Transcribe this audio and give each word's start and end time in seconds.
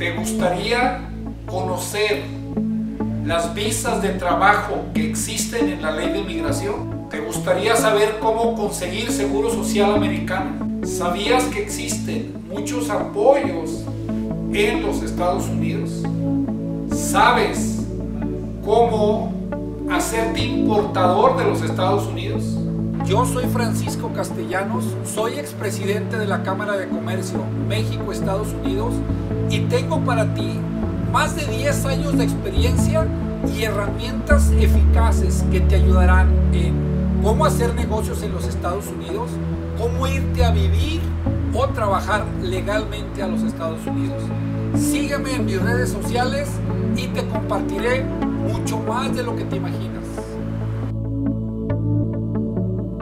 ¿Te 0.00 0.12
gustaría 0.12 1.02
conocer 1.44 2.22
las 3.26 3.54
visas 3.54 4.00
de 4.00 4.08
trabajo 4.08 4.86
que 4.94 5.06
existen 5.06 5.68
en 5.68 5.82
la 5.82 5.90
ley 5.90 6.10
de 6.10 6.22
migración? 6.22 7.06
¿Te 7.10 7.20
gustaría 7.20 7.76
saber 7.76 8.16
cómo 8.18 8.54
conseguir 8.54 9.12
seguro 9.12 9.50
social 9.50 9.94
americano? 9.94 10.80
¿Sabías 10.84 11.44
que 11.48 11.62
existen 11.62 12.32
muchos 12.48 12.88
apoyos 12.88 13.84
en 14.54 14.80
los 14.80 15.02
Estados 15.02 15.46
Unidos? 15.48 16.02
¿Sabes 16.96 17.84
cómo 18.64 19.34
hacerte 19.90 20.40
importador 20.40 21.36
de 21.36 21.44
los 21.44 21.60
Estados 21.60 22.06
Unidos? 22.06 22.56
Yo 23.06 23.24
soy 23.24 23.44
Francisco 23.46 24.12
Castellanos, 24.14 24.84
soy 25.04 25.38
expresidente 25.38 26.16
de 26.16 26.26
la 26.26 26.42
Cámara 26.42 26.76
de 26.76 26.88
Comercio 26.88 27.38
México-Estados 27.68 28.48
Unidos 28.62 28.94
y 29.48 29.60
tengo 29.60 30.00
para 30.00 30.32
ti 30.34 30.60
más 31.12 31.34
de 31.34 31.46
10 31.46 31.86
años 31.86 32.16
de 32.16 32.24
experiencia 32.24 33.06
y 33.56 33.64
herramientas 33.64 34.50
eficaces 34.52 35.44
que 35.50 35.60
te 35.60 35.76
ayudarán 35.76 36.28
en 36.52 36.74
cómo 37.22 37.46
hacer 37.46 37.74
negocios 37.74 38.22
en 38.22 38.32
los 38.32 38.46
Estados 38.46 38.86
Unidos, 38.86 39.30
cómo 39.78 40.06
irte 40.06 40.44
a 40.44 40.50
vivir 40.50 41.00
o 41.54 41.66
trabajar 41.68 42.24
legalmente 42.42 43.22
a 43.22 43.28
los 43.28 43.42
Estados 43.42 43.84
Unidos. 43.86 44.22
Sígueme 44.76 45.34
en 45.34 45.46
mis 45.46 45.60
redes 45.60 45.90
sociales 45.90 46.48
y 46.96 47.08
te 47.08 47.26
compartiré 47.26 48.04
mucho 48.04 48.78
más 48.78 49.14
de 49.16 49.22
lo 49.22 49.34
que 49.34 49.44
te 49.44 49.56
imaginas. 49.56 50.09